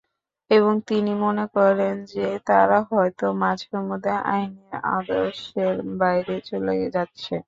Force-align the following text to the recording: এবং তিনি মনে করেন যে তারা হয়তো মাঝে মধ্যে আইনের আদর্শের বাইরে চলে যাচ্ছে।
এবং 0.51 0.73
তিনি 0.87 1.11
মনে 1.23 1.45
করেন 1.55 1.95
যে 2.05 2.25
তারা 2.45 2.77
হয়তো 2.89 3.25
মাঝে 3.43 3.67
মধ্যে 3.89 4.13
আইনের 4.29 4.75
আদর্শের 4.91 5.75
বাইরে 5.99 6.35
চলে 6.49 6.75
যাচ্ছে। 6.95 7.33